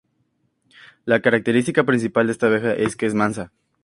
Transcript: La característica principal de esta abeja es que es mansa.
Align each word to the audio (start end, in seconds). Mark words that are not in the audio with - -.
La 1.05 1.21
característica 1.21 1.83
principal 1.83 2.25
de 2.25 2.31
esta 2.31 2.47
abeja 2.47 2.73
es 2.73 2.95
que 2.95 3.05
es 3.05 3.13
mansa. 3.13 3.51